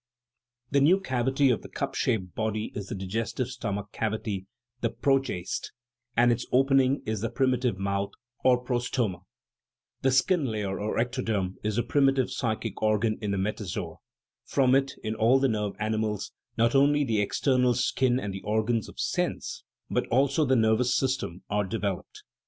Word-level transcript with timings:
The 0.71 0.81
new 0.81 0.99
cavity 0.99 1.51
of 1.51 1.61
the 1.61 1.69
cup 1.69 1.93
shaped 1.93 2.33
body 2.33 2.71
is 2.73 2.87
the 2.87 2.95
digestive 2.95 3.49
stomach 3.49 3.89
cavity 3.91 4.47
(the 4.79 4.89
progaste), 4.89 5.73
and 6.17 6.31
its 6.31 6.43
opening 6.51 7.03
is 7.05 7.21
the 7.21 7.29
primitive 7.29 7.77
mouth 7.77 8.13
(or 8.43 8.65
prostoma)* 8.65 9.21
The 10.01 10.09
skin 10.09 10.45
layer, 10.45 10.79
or 10.79 10.97
ec 10.97 11.11
toderm, 11.11 11.57
is 11.63 11.75
the 11.75 11.83
primitive 11.83 12.31
psychic 12.31 12.81
organ 12.81 13.19
in 13.21 13.29
the 13.29 13.37
metazoa; 13.37 13.97
from 14.43 14.73
it, 14.73 14.93
in 15.03 15.13
all 15.13 15.37
the 15.39 15.47
nerve 15.47 15.73
animals, 15.79 16.31
not 16.57 16.73
only 16.73 17.03
the 17.03 17.21
external 17.21 17.75
skin 17.75 18.19
and 18.19 18.33
the 18.33 18.41
organs 18.41 18.89
of 18.89 18.99
sense, 18.99 19.63
but 19.87 20.07
also 20.07 20.45
the 20.45 20.55
nervous 20.55 20.99
sys 20.99 21.19
tem, 21.19 21.43
are 21.47 21.63
developed. 21.63 22.23